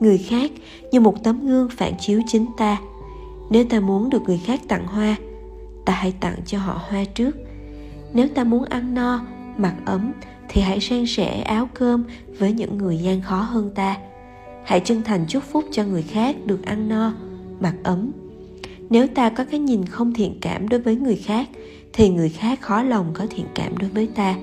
Người 0.00 0.18
khác 0.18 0.50
như 0.92 1.00
một 1.00 1.24
tấm 1.24 1.46
gương 1.46 1.68
phản 1.68 1.92
chiếu 2.00 2.20
chính 2.26 2.46
ta. 2.56 2.80
Nếu 3.50 3.64
ta 3.64 3.80
muốn 3.80 4.10
được 4.10 4.22
người 4.26 4.40
khác 4.44 4.60
tặng 4.68 4.86
hoa, 4.86 5.16
ta 5.84 5.92
hãy 5.92 6.14
tặng 6.20 6.36
cho 6.46 6.58
họ 6.58 6.80
hoa 6.88 7.04
trước. 7.04 7.36
Nếu 8.12 8.28
ta 8.28 8.44
muốn 8.44 8.64
ăn 8.64 8.94
no, 8.94 9.20
mặc 9.56 9.74
ấm 9.84 10.12
thì 10.52 10.60
hãy 10.60 10.80
san 10.80 11.06
sẻ 11.06 11.40
áo 11.40 11.68
cơm 11.74 12.04
với 12.38 12.52
những 12.52 12.78
người 12.78 12.98
gian 12.98 13.20
khó 13.20 13.40
hơn 13.40 13.70
ta. 13.74 13.96
Hãy 14.64 14.80
chân 14.80 15.02
thành 15.02 15.24
chúc 15.28 15.42
phúc 15.42 15.64
cho 15.72 15.84
người 15.84 16.02
khác 16.02 16.36
được 16.46 16.64
ăn 16.64 16.88
no, 16.88 17.14
mặc 17.60 17.74
ấm. 17.82 18.10
Nếu 18.90 19.06
ta 19.06 19.30
có 19.30 19.44
cái 19.44 19.60
nhìn 19.60 19.84
không 19.86 20.14
thiện 20.14 20.38
cảm 20.40 20.68
đối 20.68 20.80
với 20.80 20.96
người 20.96 21.16
khác, 21.16 21.48
thì 21.92 22.08
người 22.08 22.28
khác 22.28 22.60
khó 22.60 22.82
lòng 22.82 23.10
có 23.14 23.26
thiện 23.30 23.46
cảm 23.54 23.78
đối 23.78 23.90
với 23.90 24.06
ta. 24.06 24.36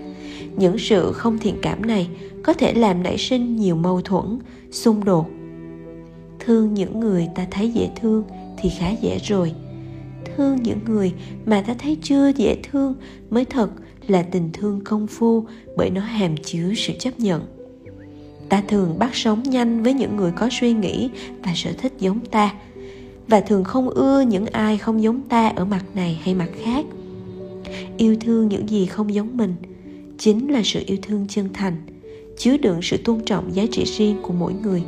Những 0.57 0.77
sự 0.77 1.11
không 1.11 1.37
thiện 1.37 1.55
cảm 1.61 1.85
này 1.85 2.09
có 2.43 2.53
thể 2.53 2.73
làm 2.73 3.03
nảy 3.03 3.17
sinh 3.17 3.55
nhiều 3.55 3.75
mâu 3.75 4.01
thuẫn, 4.01 4.39
xung 4.71 5.05
đột. 5.05 5.27
Thương 6.39 6.73
những 6.73 6.99
người 6.99 7.27
ta 7.35 7.47
thấy 7.51 7.71
dễ 7.71 7.89
thương 7.95 8.23
thì 8.57 8.69
khá 8.79 8.89
dễ 9.01 9.19
rồi. 9.23 9.51
Thương 10.25 10.55
những 10.63 10.79
người 10.85 11.13
mà 11.45 11.63
ta 11.67 11.73
thấy 11.79 11.97
chưa 12.01 12.31
dễ 12.35 12.55
thương 12.63 12.95
mới 13.29 13.45
thật 13.45 13.69
là 14.07 14.23
tình 14.23 14.49
thương 14.53 14.81
công 14.83 15.07
phu 15.07 15.43
bởi 15.77 15.89
nó 15.89 16.01
hàm 16.01 16.37
chứa 16.37 16.73
sự 16.75 16.93
chấp 16.99 17.19
nhận. 17.19 17.41
Ta 18.49 18.63
thường 18.67 18.99
bắt 18.99 19.15
sống 19.15 19.43
nhanh 19.43 19.83
với 19.83 19.93
những 19.93 20.15
người 20.15 20.31
có 20.31 20.49
suy 20.51 20.73
nghĩ 20.73 21.09
và 21.43 21.51
sở 21.55 21.71
thích 21.77 21.93
giống 21.99 22.19
ta, 22.19 22.53
và 23.27 23.39
thường 23.39 23.63
không 23.63 23.89
ưa 23.89 24.21
những 24.21 24.45
ai 24.45 24.77
không 24.77 25.03
giống 25.03 25.21
ta 25.21 25.47
ở 25.47 25.65
mặt 25.65 25.85
này 25.95 26.19
hay 26.23 26.35
mặt 26.35 26.49
khác. 26.63 26.85
Yêu 27.97 28.15
thương 28.21 28.47
những 28.47 28.69
gì 28.69 28.85
không 28.85 29.13
giống 29.13 29.37
mình 29.37 29.55
chính 30.17 30.51
là 30.51 30.61
sự 30.63 30.83
yêu 30.85 30.97
thương 31.01 31.25
chân 31.29 31.49
thành, 31.53 31.75
chứa 32.37 32.57
đựng 32.57 32.79
sự 32.81 32.97
tôn 32.97 33.19
trọng 33.25 33.55
giá 33.55 33.63
trị 33.71 33.83
riêng 33.97 34.17
của 34.21 34.33
mỗi 34.33 34.53
người. 34.53 34.83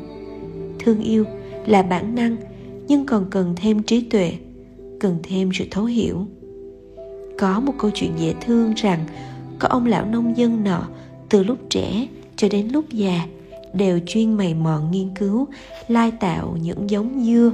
Thương 0.79 1.03
yêu 1.03 1.25
là 1.65 1.81
bản 1.81 2.15
năng, 2.15 2.35
nhưng 2.87 3.05
còn 3.05 3.25
cần 3.29 3.53
thêm 3.55 3.83
trí 3.83 4.01
tuệ, 4.01 4.33
cần 4.99 5.17
thêm 5.23 5.49
sự 5.53 5.65
thấu 5.71 5.85
hiểu 5.85 6.25
có 7.39 7.59
một 7.59 7.73
câu 7.77 7.91
chuyện 7.91 8.11
dễ 8.17 8.33
thương 8.41 8.73
rằng 8.73 9.05
có 9.59 9.67
ông 9.67 9.85
lão 9.85 10.05
nông 10.05 10.37
dân 10.37 10.63
nọ 10.63 10.87
từ 11.29 11.43
lúc 11.43 11.57
trẻ 11.69 12.07
cho 12.35 12.47
đến 12.49 12.67
lúc 12.67 12.89
già 12.89 13.27
đều 13.73 13.99
chuyên 14.05 14.33
mày 14.33 14.53
mò 14.53 14.79
nghiên 14.91 15.09
cứu, 15.15 15.47
lai 15.87 16.11
tạo 16.11 16.57
những 16.61 16.89
giống 16.89 17.23
dưa. 17.25 17.51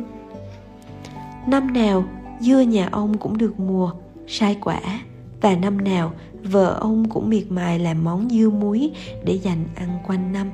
Năm 1.47 1.73
nào, 1.73 2.05
dưa 2.39 2.59
nhà 2.59 2.89
ông 2.91 3.17
cũng 3.17 3.37
được 3.37 3.59
mùa, 3.59 3.91
sai 4.27 4.57
quả, 4.61 4.79
và 5.41 5.55
năm 5.55 5.83
nào, 5.83 6.13
vợ 6.43 6.77
ông 6.81 7.09
cũng 7.09 7.29
miệt 7.29 7.51
mài 7.51 7.79
làm 7.79 8.03
món 8.03 8.29
dưa 8.29 8.49
muối 8.49 8.91
để 9.25 9.33
dành 9.33 9.65
ăn 9.75 9.89
quanh 10.07 10.33
năm. 10.33 10.51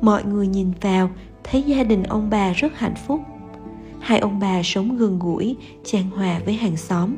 Mọi 0.00 0.24
người 0.24 0.46
nhìn 0.46 0.72
vào, 0.80 1.10
thấy 1.44 1.62
gia 1.62 1.82
đình 1.82 2.02
ông 2.02 2.30
bà 2.30 2.52
rất 2.52 2.78
hạnh 2.78 2.94
phúc. 3.06 3.20
Hai 4.00 4.18
ông 4.18 4.38
bà 4.40 4.62
sống 4.64 4.96
gần 4.96 5.18
gũi, 5.18 5.56
chan 5.84 6.02
hòa 6.16 6.40
với 6.44 6.54
hàng 6.54 6.76
xóm 6.76 7.16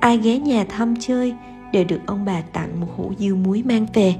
ai 0.00 0.18
ghé 0.18 0.38
nhà 0.38 0.64
thăm 0.68 0.94
chơi 1.00 1.34
đều 1.72 1.84
được 1.84 2.00
ông 2.06 2.24
bà 2.24 2.40
tặng 2.40 2.80
một 2.80 2.86
hũ 2.96 3.12
dưa 3.18 3.34
muối 3.34 3.62
mang 3.62 3.86
về. 3.94 4.14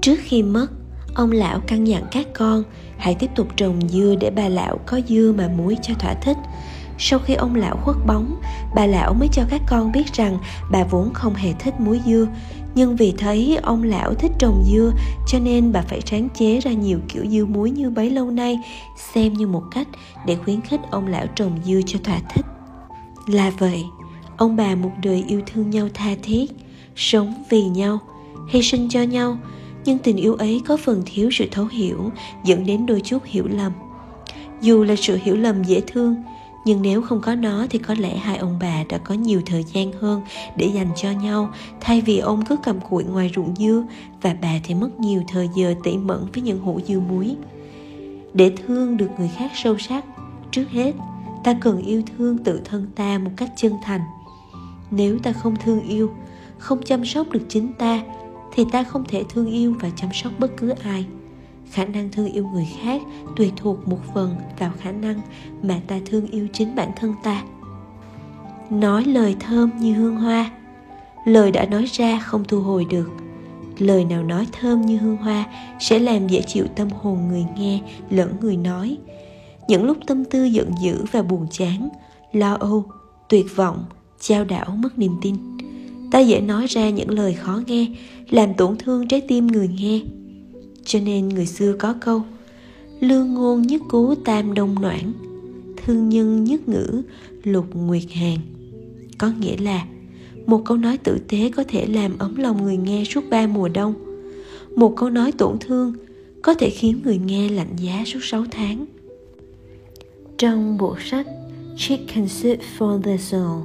Trước 0.00 0.16
khi 0.22 0.42
mất, 0.42 0.66
ông 1.14 1.32
lão 1.32 1.60
căn 1.66 1.84
dặn 1.84 2.04
các 2.10 2.26
con 2.34 2.62
hãy 2.98 3.14
tiếp 3.14 3.30
tục 3.34 3.48
trồng 3.56 3.88
dưa 3.88 4.14
để 4.20 4.30
bà 4.30 4.48
lão 4.48 4.78
có 4.86 5.00
dưa 5.08 5.32
mà 5.36 5.48
muối 5.56 5.76
cho 5.82 5.94
thỏa 5.94 6.14
thích. 6.14 6.36
Sau 6.98 7.18
khi 7.18 7.34
ông 7.34 7.54
lão 7.54 7.76
khuất 7.76 7.96
bóng 8.06 8.40
bà 8.74 8.86
lão 8.86 9.14
mới 9.14 9.28
cho 9.32 9.42
các 9.50 9.60
con 9.68 9.92
biết 9.92 10.12
rằng 10.12 10.38
bà 10.72 10.84
vốn 10.84 11.12
không 11.14 11.34
hề 11.34 11.52
thích 11.52 11.74
muối 11.80 12.00
dưa. 12.06 12.26
Nhưng 12.74 12.96
vì 12.96 13.14
thấy 13.18 13.58
ông 13.62 13.82
lão 13.82 14.14
thích 14.14 14.32
trồng 14.38 14.64
dưa, 14.72 14.92
cho 15.28 15.38
nên 15.38 15.72
bà 15.72 15.80
phải 15.80 16.00
sáng 16.06 16.28
chế 16.28 16.60
ra 16.60 16.72
nhiều 16.72 16.98
kiểu 17.08 17.26
dưa 17.26 17.44
muối 17.44 17.70
như 17.70 17.90
bấy 17.90 18.10
lâu 18.10 18.30
nay, 18.30 18.58
xem 19.14 19.32
như 19.32 19.46
một 19.46 19.62
cách 19.70 19.88
để 20.26 20.36
khuyến 20.36 20.60
khích 20.60 20.80
ông 20.90 21.06
lão 21.06 21.26
trồng 21.34 21.58
dưa 21.64 21.80
cho 21.86 21.98
thỏa 22.04 22.18
thích. 22.34 22.46
Là 23.26 23.50
vậy 23.58 23.84
ông 24.40 24.56
bà 24.56 24.74
một 24.74 24.90
đời 25.02 25.24
yêu 25.28 25.40
thương 25.46 25.70
nhau 25.70 25.88
tha 25.94 26.14
thiết, 26.22 26.52
sống 26.96 27.34
vì 27.50 27.62
nhau, 27.62 27.98
hy 28.48 28.62
sinh 28.62 28.88
cho 28.88 29.02
nhau. 29.02 29.38
Nhưng 29.84 29.98
tình 29.98 30.16
yêu 30.16 30.34
ấy 30.34 30.60
có 30.66 30.76
phần 30.76 31.02
thiếu 31.06 31.30
sự 31.32 31.44
thấu 31.50 31.66
hiểu, 31.66 32.10
dẫn 32.44 32.66
đến 32.66 32.86
đôi 32.86 33.00
chút 33.00 33.24
hiểu 33.24 33.44
lầm. 33.48 33.72
Dù 34.60 34.84
là 34.84 34.96
sự 34.96 35.18
hiểu 35.22 35.36
lầm 35.36 35.64
dễ 35.64 35.80
thương, 35.86 36.14
nhưng 36.64 36.82
nếu 36.82 37.02
không 37.02 37.20
có 37.20 37.34
nó 37.34 37.66
thì 37.70 37.78
có 37.78 37.94
lẽ 37.98 38.16
hai 38.16 38.36
ông 38.36 38.58
bà 38.60 38.84
đã 38.88 38.98
có 38.98 39.14
nhiều 39.14 39.42
thời 39.46 39.64
gian 39.74 39.92
hơn 39.92 40.22
để 40.56 40.66
dành 40.74 40.88
cho 40.96 41.10
nhau. 41.10 41.50
Thay 41.80 42.00
vì 42.00 42.18
ông 42.18 42.44
cứ 42.44 42.56
cầm 42.62 42.80
cụi 42.90 43.04
ngoài 43.04 43.30
ruộng 43.36 43.54
dưa 43.56 43.84
và 44.22 44.36
bà 44.42 44.54
thì 44.64 44.74
mất 44.74 45.00
nhiều 45.00 45.22
thời 45.28 45.48
giờ 45.56 45.74
tỉ 45.84 45.96
mẩn 45.96 46.26
với 46.34 46.42
những 46.42 46.60
hũ 46.60 46.80
dưa 46.86 47.00
muối. 47.00 47.36
Để 48.34 48.52
thương 48.56 48.96
được 48.96 49.08
người 49.18 49.30
khác 49.36 49.50
sâu 49.54 49.78
sắc, 49.78 50.04
trước 50.50 50.70
hết, 50.70 50.94
ta 51.44 51.54
cần 51.60 51.82
yêu 51.82 52.02
thương 52.16 52.38
tự 52.38 52.60
thân 52.64 52.86
ta 52.96 53.18
một 53.18 53.30
cách 53.36 53.50
chân 53.56 53.72
thành 53.82 54.00
nếu 54.90 55.18
ta 55.18 55.32
không 55.32 55.56
thương 55.64 55.82
yêu, 55.88 56.10
không 56.58 56.82
chăm 56.82 57.04
sóc 57.04 57.30
được 57.30 57.42
chính 57.48 57.72
ta, 57.72 58.02
thì 58.52 58.64
ta 58.72 58.82
không 58.82 59.04
thể 59.04 59.24
thương 59.28 59.50
yêu 59.50 59.74
và 59.80 59.90
chăm 59.96 60.10
sóc 60.12 60.32
bất 60.38 60.56
cứ 60.56 60.70
ai. 60.70 61.06
Khả 61.70 61.84
năng 61.84 62.10
thương 62.12 62.32
yêu 62.32 62.46
người 62.52 62.68
khác 62.82 63.02
tùy 63.36 63.52
thuộc 63.56 63.88
một 63.88 63.98
phần 64.14 64.36
vào 64.58 64.72
khả 64.78 64.92
năng 64.92 65.20
mà 65.62 65.80
ta 65.86 66.00
thương 66.06 66.26
yêu 66.26 66.48
chính 66.52 66.74
bản 66.74 66.90
thân 66.96 67.14
ta. 67.22 67.42
Nói 68.70 69.04
lời 69.04 69.36
thơm 69.40 69.70
như 69.78 69.94
hương 69.94 70.16
hoa. 70.16 70.50
Lời 71.24 71.50
đã 71.50 71.66
nói 71.66 71.84
ra 71.84 72.20
không 72.20 72.44
thu 72.44 72.60
hồi 72.60 72.86
được. 72.90 73.10
Lời 73.78 74.04
nào 74.04 74.22
nói 74.22 74.46
thơm 74.60 74.80
như 74.80 74.98
hương 74.98 75.16
hoa 75.16 75.44
sẽ 75.80 75.98
làm 75.98 76.28
dễ 76.28 76.42
chịu 76.42 76.66
tâm 76.76 76.88
hồn 76.90 77.28
người 77.28 77.44
nghe 77.56 77.80
lẫn 78.10 78.36
người 78.40 78.56
nói. 78.56 78.98
Những 79.68 79.84
lúc 79.84 79.96
tâm 80.06 80.24
tư 80.24 80.44
giận 80.44 80.70
dữ 80.82 81.04
và 81.12 81.22
buồn 81.22 81.46
chán, 81.50 81.88
lo 82.32 82.54
âu, 82.54 82.84
tuyệt 83.28 83.46
vọng 83.56 83.84
trao 84.20 84.44
đảo 84.44 84.76
mất 84.82 84.98
niềm 84.98 85.12
tin. 85.22 85.34
Ta 86.10 86.18
dễ 86.18 86.40
nói 86.40 86.66
ra 86.66 86.90
những 86.90 87.10
lời 87.10 87.34
khó 87.34 87.60
nghe, 87.66 87.86
làm 88.30 88.54
tổn 88.54 88.76
thương 88.78 89.08
trái 89.08 89.20
tim 89.20 89.46
người 89.46 89.68
nghe. 89.68 90.00
Cho 90.84 91.00
nên 91.00 91.28
người 91.28 91.46
xưa 91.46 91.72
có 91.78 91.94
câu, 92.00 92.22
lương 93.00 93.34
ngôn 93.34 93.62
nhất 93.62 93.82
cú 93.88 94.14
tam 94.14 94.54
đông 94.54 94.82
noãn, 94.82 95.12
thương 95.76 96.08
nhân 96.08 96.44
nhất 96.44 96.68
ngữ 96.68 97.02
lục 97.42 97.66
nguyệt 97.74 98.10
hàng. 98.10 98.38
Có 99.18 99.32
nghĩa 99.40 99.56
là, 99.56 99.86
một 100.46 100.62
câu 100.64 100.76
nói 100.76 100.98
tử 100.98 101.18
tế 101.28 101.50
có 101.56 101.64
thể 101.68 101.86
làm 101.86 102.18
ấm 102.18 102.36
lòng 102.36 102.64
người 102.64 102.76
nghe 102.76 103.04
suốt 103.04 103.24
ba 103.30 103.46
mùa 103.46 103.68
đông. 103.68 103.94
Một 104.76 104.96
câu 104.96 105.10
nói 105.10 105.32
tổn 105.32 105.58
thương 105.60 105.92
có 106.42 106.54
thể 106.54 106.70
khiến 106.70 107.00
người 107.04 107.18
nghe 107.18 107.48
lạnh 107.48 107.76
giá 107.76 108.02
suốt 108.06 108.20
6 108.22 108.44
tháng. 108.50 108.86
Trong 110.38 110.78
bộ 110.78 110.96
sách 111.10 111.26
Chicken 111.76 112.28
Soup 112.28 112.58
for 112.78 113.02
the 113.02 113.16
Soul 113.16 113.62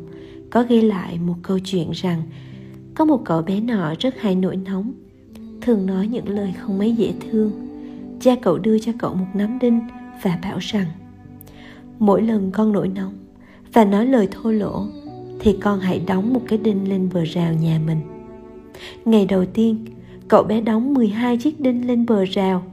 có 0.55 0.63
ghi 0.69 0.81
lại 0.81 1.19
một 1.19 1.35
câu 1.41 1.59
chuyện 1.59 1.91
rằng 1.91 2.21
có 2.93 3.05
một 3.05 3.21
cậu 3.25 3.41
bé 3.41 3.59
nọ 3.59 3.93
rất 3.99 4.15
hay 4.19 4.35
nổi 4.35 4.55
nóng, 4.55 4.93
thường 5.61 5.85
nói 5.85 6.07
những 6.07 6.29
lời 6.29 6.53
không 6.59 6.77
mấy 6.77 6.91
dễ 6.91 7.13
thương. 7.19 7.51
Cha 8.21 8.35
cậu 8.41 8.57
đưa 8.57 8.79
cho 8.79 8.91
cậu 8.99 9.13
một 9.13 9.25
nắm 9.33 9.59
đinh 9.59 9.79
và 10.21 10.39
bảo 10.43 10.57
rằng, 10.61 10.85
mỗi 11.99 12.21
lần 12.21 12.51
con 12.51 12.71
nổi 12.71 12.87
nóng 12.87 13.13
và 13.73 13.85
nói 13.85 14.07
lời 14.07 14.27
thô 14.31 14.51
lỗ 14.51 14.85
thì 15.39 15.57
con 15.61 15.79
hãy 15.79 16.01
đóng 16.07 16.33
một 16.33 16.41
cái 16.47 16.59
đinh 16.59 16.89
lên 16.89 17.09
bờ 17.13 17.23
rào 17.23 17.53
nhà 17.53 17.79
mình. 17.85 17.99
Ngày 19.05 19.25
đầu 19.25 19.45
tiên, 19.45 19.85
cậu 20.27 20.43
bé 20.43 20.61
đóng 20.61 20.93
12 20.93 21.37
chiếc 21.37 21.59
đinh 21.59 21.87
lên 21.87 22.05
bờ 22.05 22.25
rào. 22.25 22.63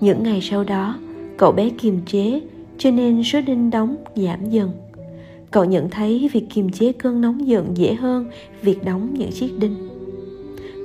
Những 0.00 0.22
ngày 0.22 0.40
sau 0.42 0.64
đó, 0.64 0.98
cậu 1.36 1.52
bé 1.52 1.70
kiềm 1.70 2.00
chế 2.06 2.40
cho 2.78 2.90
nên 2.90 3.22
số 3.24 3.40
đinh 3.46 3.70
đóng 3.70 3.96
giảm 4.16 4.50
dần 4.50 4.70
cậu 5.52 5.64
nhận 5.64 5.90
thấy 5.90 6.30
việc 6.32 6.44
kiềm 6.50 6.70
chế 6.70 6.92
cơn 6.92 7.20
nóng 7.20 7.46
giận 7.46 7.76
dễ 7.76 7.94
hơn 7.94 8.30
việc 8.62 8.84
đóng 8.84 9.14
những 9.14 9.30
chiếc 9.32 9.58
đinh. 9.58 9.88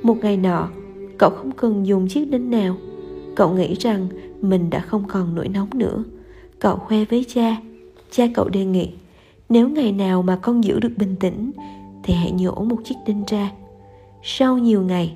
Một 0.03 0.17
ngày 0.21 0.38
nọ, 0.38 0.69
cậu 1.17 1.29
không 1.29 1.51
cần 1.51 1.88
dùng 1.88 2.07
chiếc 2.07 2.31
đinh 2.31 2.51
nào. 2.51 2.75
Cậu 3.36 3.53
nghĩ 3.53 3.75
rằng 3.79 4.07
mình 4.41 4.69
đã 4.69 4.79
không 4.79 5.03
còn 5.07 5.36
nổi 5.36 5.47
nóng 5.47 5.69
nữa. 5.74 6.03
Cậu 6.59 6.75
khoe 6.75 7.05
với 7.05 7.25
cha. 7.33 7.57
Cha 8.12 8.27
cậu 8.33 8.50
đề 8.50 8.65
nghị, 8.65 8.89
nếu 9.50 9.69
ngày 9.69 9.91
nào 9.91 10.21
mà 10.21 10.36
con 10.41 10.63
giữ 10.63 10.79
được 10.79 10.91
bình 10.97 11.15
tĩnh, 11.19 11.51
thì 12.03 12.13
hãy 12.13 12.31
nhổ 12.31 12.51
một 12.51 12.77
chiếc 12.86 12.95
đinh 13.05 13.24
ra. 13.27 13.51
Sau 14.24 14.57
nhiều 14.57 14.81
ngày, 14.81 15.15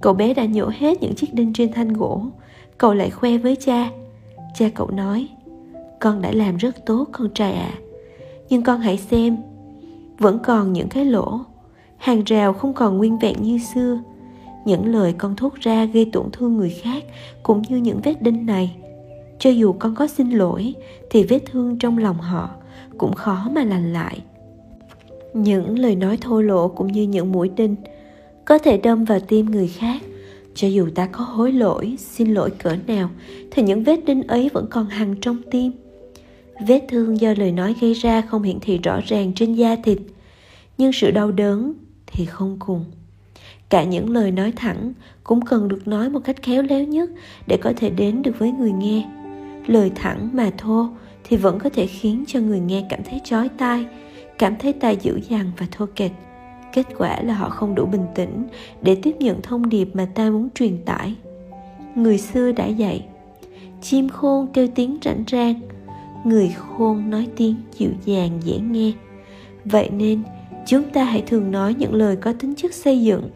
cậu 0.00 0.14
bé 0.14 0.34
đã 0.34 0.44
nhổ 0.44 0.70
hết 0.78 1.02
những 1.02 1.14
chiếc 1.14 1.34
đinh 1.34 1.52
trên 1.52 1.72
thanh 1.72 1.92
gỗ. 1.92 2.22
Cậu 2.78 2.94
lại 2.94 3.10
khoe 3.10 3.38
với 3.38 3.56
cha. 3.56 3.90
Cha 4.54 4.68
cậu 4.74 4.90
nói, 4.90 5.28
con 6.00 6.22
đã 6.22 6.32
làm 6.32 6.56
rất 6.56 6.86
tốt 6.86 7.08
con 7.12 7.28
trai 7.34 7.52
ạ. 7.52 7.70
à 7.78 7.83
nhưng 8.48 8.62
con 8.62 8.80
hãy 8.80 8.96
xem, 8.96 9.36
vẫn 10.18 10.38
còn 10.44 10.72
những 10.72 10.88
cái 10.88 11.04
lỗ. 11.04 11.40
Hàng 11.96 12.22
rào 12.26 12.52
không 12.52 12.74
còn 12.74 12.98
nguyên 12.98 13.18
vẹn 13.18 13.36
như 13.40 13.58
xưa. 13.74 13.98
Những 14.64 14.86
lời 14.86 15.14
con 15.18 15.36
thốt 15.36 15.52
ra 15.60 15.84
gây 15.84 16.10
tổn 16.12 16.30
thương 16.32 16.56
người 16.56 16.70
khác 16.70 17.04
cũng 17.42 17.62
như 17.68 17.76
những 17.76 18.00
vết 18.04 18.22
đinh 18.22 18.46
này. 18.46 18.76
Cho 19.38 19.50
dù 19.50 19.72
con 19.72 19.94
có 19.94 20.06
xin 20.06 20.30
lỗi, 20.30 20.74
thì 21.10 21.22
vết 21.22 21.38
thương 21.46 21.78
trong 21.78 21.98
lòng 21.98 22.18
họ 22.18 22.50
cũng 22.98 23.12
khó 23.12 23.48
mà 23.52 23.64
lành 23.64 23.92
lại. 23.92 24.20
Những 25.34 25.78
lời 25.78 25.96
nói 25.96 26.18
thô 26.20 26.40
lỗ 26.40 26.68
cũng 26.68 26.92
như 26.92 27.02
những 27.02 27.32
mũi 27.32 27.48
đinh 27.56 27.76
có 28.44 28.58
thể 28.58 28.76
đâm 28.76 29.04
vào 29.04 29.20
tim 29.20 29.50
người 29.50 29.68
khác. 29.68 30.02
Cho 30.54 30.68
dù 30.68 30.88
ta 30.94 31.06
có 31.06 31.24
hối 31.24 31.52
lỗi, 31.52 31.96
xin 31.98 32.34
lỗi 32.34 32.50
cỡ 32.50 32.76
nào, 32.86 33.10
thì 33.50 33.62
những 33.62 33.84
vết 33.84 34.04
đinh 34.04 34.22
ấy 34.22 34.50
vẫn 34.52 34.66
còn 34.70 34.86
hằn 34.86 35.14
trong 35.20 35.36
tim 35.50 35.72
vết 36.60 36.84
thương 36.88 37.20
do 37.20 37.34
lời 37.36 37.52
nói 37.52 37.74
gây 37.80 37.94
ra 37.94 38.20
không 38.20 38.42
hiển 38.42 38.60
thị 38.60 38.78
rõ 38.78 39.00
ràng 39.06 39.32
trên 39.32 39.54
da 39.54 39.76
thịt, 39.84 39.98
nhưng 40.78 40.92
sự 40.92 41.10
đau 41.10 41.30
đớn 41.30 41.72
thì 42.06 42.24
không 42.24 42.56
cùng. 42.58 42.84
Cả 43.68 43.84
những 43.84 44.10
lời 44.10 44.30
nói 44.30 44.52
thẳng 44.56 44.92
cũng 45.24 45.40
cần 45.40 45.68
được 45.68 45.88
nói 45.88 46.10
một 46.10 46.20
cách 46.24 46.42
khéo 46.42 46.62
léo 46.62 46.84
nhất 46.84 47.10
để 47.46 47.56
có 47.56 47.72
thể 47.76 47.90
đến 47.90 48.22
được 48.22 48.38
với 48.38 48.52
người 48.52 48.72
nghe. 48.72 49.06
Lời 49.66 49.90
thẳng 49.94 50.30
mà 50.32 50.50
thô 50.58 50.88
thì 51.24 51.36
vẫn 51.36 51.58
có 51.58 51.70
thể 51.70 51.86
khiến 51.86 52.24
cho 52.26 52.40
người 52.40 52.60
nghe 52.60 52.86
cảm 52.88 53.00
thấy 53.04 53.20
chói 53.24 53.48
tai, 53.48 53.86
cảm 54.38 54.56
thấy 54.56 54.72
tai 54.72 54.96
dữ 54.96 55.20
dằn 55.28 55.50
và 55.58 55.66
thô 55.70 55.86
kệch. 55.96 56.12
Kết 56.72 56.86
quả 56.98 57.22
là 57.22 57.34
họ 57.34 57.48
không 57.48 57.74
đủ 57.74 57.86
bình 57.86 58.06
tĩnh 58.14 58.46
để 58.82 58.94
tiếp 58.94 59.16
nhận 59.18 59.42
thông 59.42 59.68
điệp 59.68 59.88
mà 59.94 60.08
ta 60.14 60.30
muốn 60.30 60.48
truyền 60.54 60.84
tải. 60.84 61.14
Người 61.94 62.18
xưa 62.18 62.52
đã 62.52 62.66
dạy, 62.66 63.06
chim 63.82 64.08
khôn 64.08 64.46
kêu 64.52 64.68
tiếng 64.74 64.98
rảnh 65.04 65.24
rang 65.30 65.60
người 66.24 66.54
khôn 66.58 67.10
nói 67.10 67.28
tiếng 67.36 67.54
dịu 67.78 67.90
dàng 68.04 68.30
dễ 68.44 68.58
nghe. 68.58 68.92
Vậy 69.64 69.90
nên, 69.90 70.22
chúng 70.66 70.82
ta 70.82 71.04
hãy 71.04 71.22
thường 71.26 71.50
nói 71.50 71.74
những 71.74 71.94
lời 71.94 72.16
có 72.16 72.32
tính 72.32 72.54
chất 72.54 72.74
xây 72.74 73.02
dựng, 73.02 73.30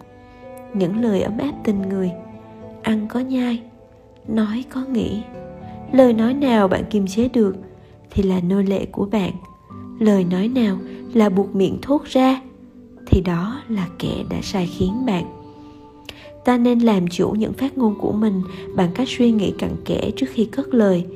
những 0.75 1.01
lời 1.01 1.23
ấm 1.23 1.39
áp 1.39 1.53
tình 1.65 1.83
người. 1.89 2.11
Ăn 2.83 3.07
có 3.09 3.21
nhai, 3.21 3.63
nói 4.29 4.65
có 4.71 4.85
nghĩ. 4.85 5.23
Lời 5.93 6.13
nói 6.13 6.35
nào 6.35 6.69
bạn 6.69 6.85
kiềm 6.91 7.07
chế 7.07 7.29
được 7.29 7.57
thì 8.11 8.23
là 8.23 8.41
nô 8.41 8.61
lệ 8.61 8.87
của 8.93 9.07
bạn. 9.07 9.33
Lời 9.99 10.25
nói 10.25 10.49
nào 10.49 10.79
là 11.15 11.29
buộc 11.29 11.55
miệng 11.55 11.79
thốt 11.83 12.05
ra 12.05 12.41
thì 13.07 13.21
đó 13.21 13.63
là 13.69 13.89
kẻ 13.99 14.15
đã 14.31 14.37
sai 14.43 14.67
khiến 14.67 15.07
bạn. 15.07 15.25
Ta 16.45 16.59
nên 16.59 16.79
làm 16.79 17.09
chủ 17.09 17.31
những 17.31 17.53
phát 17.53 17.79
ngôn 17.79 17.95
của 18.01 18.13
mình 18.13 18.43
bằng 18.75 18.91
cách 18.95 19.09
suy 19.09 19.33
nghĩ 19.33 19.53
cặn 19.59 19.71
kẽ 19.85 20.11
trước 20.17 20.27
khi 20.31 20.45
cất 20.45 20.75
lời 20.75 21.07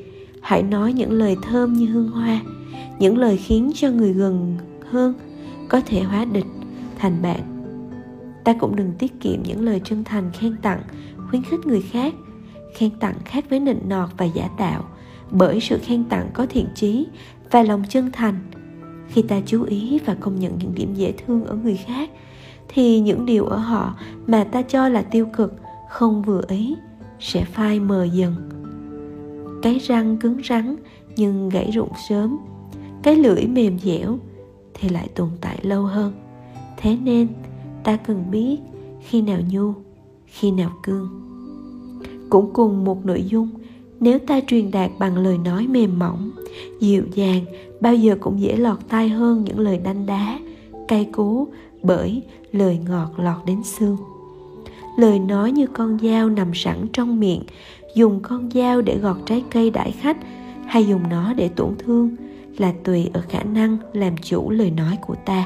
hãy 0.43 0.63
nói 0.63 0.93
những 0.93 1.11
lời 1.11 1.37
thơm 1.41 1.73
như 1.73 1.85
hương 1.85 2.11
hoa, 2.11 2.41
những 2.99 3.17
lời 3.17 3.37
khiến 3.37 3.71
cho 3.75 3.89
người 3.89 4.13
gần 4.13 4.57
hơn 4.89 5.13
có 5.69 5.81
thể 5.85 6.01
hóa 6.01 6.25
địch 6.25 6.45
thành 6.97 7.21
bạn. 7.21 7.39
Ta 8.43 8.53
cũng 8.59 8.75
đừng 8.75 8.91
tiết 8.99 9.19
kiệm 9.19 9.43
những 9.43 9.65
lời 9.65 9.81
chân 9.83 10.03
thành 10.03 10.31
khen 10.33 10.55
tặng, 10.61 10.81
khuyến 11.29 11.43
khích 11.43 11.59
người 11.65 11.81
khác, 11.81 12.13
khen 12.75 12.89
tặng 12.99 13.15
khác 13.25 13.45
với 13.49 13.59
nịnh 13.59 13.89
nọt 13.89 14.09
và 14.17 14.25
giả 14.25 14.49
tạo, 14.57 14.83
bởi 15.31 15.59
sự 15.59 15.79
khen 15.81 16.03
tặng 16.03 16.29
có 16.33 16.45
thiện 16.49 16.67
chí 16.75 17.07
và 17.51 17.63
lòng 17.63 17.83
chân 17.89 18.11
thành. 18.11 18.35
Khi 19.07 19.21
ta 19.21 19.41
chú 19.45 19.63
ý 19.63 19.99
và 20.05 20.15
công 20.19 20.39
nhận 20.39 20.57
những 20.57 20.75
điểm 20.75 20.93
dễ 20.93 21.11
thương 21.11 21.45
ở 21.45 21.55
người 21.55 21.77
khác, 21.85 22.09
thì 22.67 22.99
những 22.99 23.25
điều 23.25 23.45
ở 23.45 23.57
họ 23.57 23.95
mà 24.27 24.43
ta 24.43 24.61
cho 24.61 24.89
là 24.89 25.01
tiêu 25.01 25.25
cực, 25.25 25.55
không 25.89 26.21
vừa 26.21 26.41
ý, 26.47 26.75
sẽ 27.19 27.45
phai 27.45 27.79
mờ 27.79 28.03
dần 28.03 28.62
cái 29.63 29.79
răng 29.79 30.17
cứng 30.17 30.37
rắn 30.49 30.75
nhưng 31.15 31.49
gãy 31.49 31.71
rụng 31.71 31.91
sớm. 32.09 32.37
Cái 33.03 33.15
lưỡi 33.15 33.47
mềm 33.47 33.79
dẻo 33.79 34.17
thì 34.73 34.89
lại 34.89 35.07
tồn 35.15 35.29
tại 35.41 35.59
lâu 35.61 35.83
hơn. 35.83 36.13
Thế 36.77 36.97
nên, 37.03 37.27
ta 37.83 37.97
cần 37.97 38.23
biết 38.31 38.57
khi 39.01 39.21
nào 39.21 39.39
nhu, 39.51 39.73
khi 40.25 40.51
nào 40.51 40.71
cương. 40.83 41.09
Cũng 42.29 42.53
cùng 42.53 42.85
một 42.85 43.05
nội 43.05 43.23
dung, 43.23 43.49
nếu 43.99 44.19
ta 44.19 44.39
truyền 44.47 44.71
đạt 44.71 44.91
bằng 44.99 45.17
lời 45.17 45.37
nói 45.37 45.67
mềm 45.67 45.99
mỏng, 45.99 46.31
dịu 46.79 47.03
dàng, 47.13 47.45
bao 47.81 47.95
giờ 47.95 48.17
cũng 48.19 48.41
dễ 48.41 48.55
lọt 48.55 48.77
tai 48.89 49.09
hơn 49.09 49.43
những 49.43 49.59
lời 49.59 49.77
đanh 49.83 50.05
đá, 50.05 50.39
cay 50.87 51.05
cú 51.05 51.47
bởi 51.83 52.21
lời 52.51 52.79
ngọt 52.87 53.11
lọt 53.17 53.45
đến 53.45 53.63
xương. 53.63 53.97
Lời 54.97 55.19
nói 55.19 55.51
như 55.51 55.67
con 55.67 55.99
dao 56.01 56.29
nằm 56.29 56.51
sẵn 56.53 56.87
trong 56.93 57.19
miệng 57.19 57.43
dùng 57.95 58.19
con 58.21 58.49
dao 58.53 58.81
để 58.81 58.97
gọt 58.97 59.17
trái 59.25 59.43
cây 59.51 59.69
đãi 59.69 59.91
khách 59.91 60.17
hay 60.65 60.85
dùng 60.85 61.01
nó 61.09 61.33
để 61.33 61.49
tổn 61.49 61.75
thương 61.79 62.15
là 62.57 62.73
tùy 62.83 63.09
ở 63.13 63.21
khả 63.29 63.43
năng 63.43 63.77
làm 63.93 64.17
chủ 64.17 64.49
lời 64.49 64.71
nói 64.71 64.97
của 65.01 65.15
ta. 65.25 65.45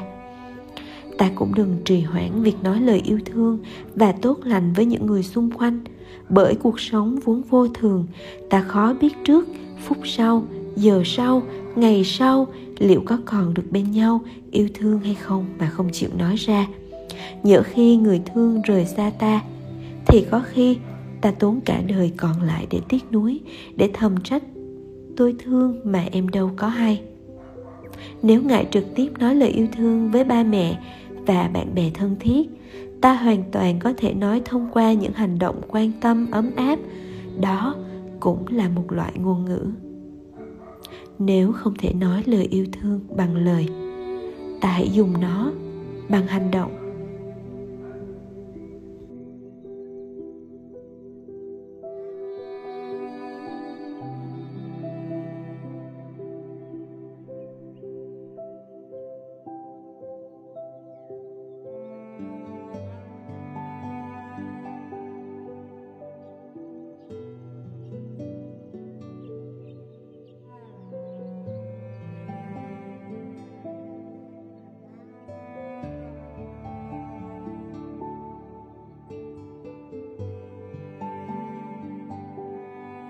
Ta 1.18 1.30
cũng 1.34 1.54
đừng 1.54 1.76
trì 1.84 2.00
hoãn 2.00 2.42
việc 2.42 2.62
nói 2.62 2.80
lời 2.80 3.02
yêu 3.04 3.18
thương 3.24 3.58
và 3.94 4.12
tốt 4.12 4.38
lành 4.44 4.72
với 4.72 4.84
những 4.84 5.06
người 5.06 5.22
xung 5.22 5.50
quanh, 5.50 5.80
bởi 6.28 6.54
cuộc 6.54 6.80
sống 6.80 7.18
vốn 7.24 7.42
vô 7.50 7.68
thường, 7.68 8.06
ta 8.50 8.60
khó 8.60 8.94
biết 9.00 9.14
trước, 9.24 9.48
phút 9.86 9.98
sau, 10.04 10.44
giờ 10.76 11.02
sau, 11.04 11.42
ngày 11.76 12.04
sau 12.04 12.46
liệu 12.78 13.02
có 13.06 13.18
còn 13.24 13.54
được 13.54 13.62
bên 13.70 13.90
nhau 13.90 14.20
yêu 14.50 14.68
thương 14.74 15.00
hay 15.00 15.14
không 15.14 15.46
mà 15.58 15.70
không 15.70 15.88
chịu 15.92 16.10
nói 16.18 16.36
ra. 16.36 16.66
Nhỡ 17.42 17.62
khi 17.62 17.96
người 17.96 18.20
thương 18.34 18.62
rời 18.62 18.86
xa 18.86 19.10
ta, 19.18 19.42
thì 20.06 20.24
có 20.30 20.42
khi 20.52 20.76
ta 21.20 21.30
tốn 21.30 21.60
cả 21.64 21.82
đời 21.88 22.12
còn 22.16 22.42
lại 22.42 22.66
để 22.70 22.80
tiếc 22.88 23.12
nuối, 23.12 23.40
để 23.76 23.90
thầm 23.92 24.14
trách. 24.24 24.42
Tôi 25.16 25.34
thương 25.44 25.80
mà 25.84 26.04
em 26.12 26.28
đâu 26.28 26.50
có 26.56 26.68
hay. 26.68 27.02
Nếu 28.22 28.42
ngại 28.42 28.66
trực 28.70 28.84
tiếp 28.94 29.08
nói 29.18 29.34
lời 29.34 29.48
yêu 29.48 29.66
thương 29.76 30.10
với 30.10 30.24
ba 30.24 30.42
mẹ 30.42 30.78
và 31.26 31.50
bạn 31.52 31.74
bè 31.74 31.90
thân 31.94 32.16
thiết, 32.20 32.50
ta 33.00 33.14
hoàn 33.14 33.42
toàn 33.52 33.78
có 33.78 33.92
thể 33.96 34.14
nói 34.14 34.42
thông 34.44 34.68
qua 34.72 34.92
những 34.92 35.12
hành 35.12 35.38
động 35.38 35.60
quan 35.68 35.92
tâm, 36.00 36.30
ấm 36.30 36.50
áp. 36.56 36.78
Đó 37.40 37.74
cũng 38.20 38.44
là 38.50 38.68
một 38.68 38.92
loại 38.92 39.12
ngôn 39.16 39.44
ngữ. 39.44 39.66
Nếu 41.18 41.52
không 41.52 41.74
thể 41.78 41.92
nói 41.92 42.22
lời 42.26 42.48
yêu 42.50 42.66
thương 42.72 43.00
bằng 43.16 43.36
lời, 43.36 43.68
ta 44.60 44.68
hãy 44.68 44.90
dùng 44.92 45.20
nó 45.20 45.52
bằng 46.08 46.26
hành 46.26 46.50
động. 46.50 46.87